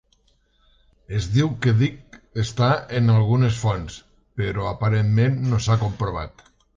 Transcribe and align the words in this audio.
Es 1.17 1.27
diu 1.33 1.49
que 1.65 1.73
Dek 1.81 2.17
està 2.45 2.69
en 3.01 3.13
algunes 3.17 3.59
fonts, 3.65 3.99
però 4.41 4.65
aparentment 4.71 5.37
no 5.53 5.61
s'ha 5.67 5.77
comprovat. 5.83 6.47